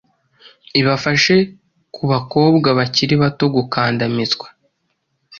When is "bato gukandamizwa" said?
3.21-4.47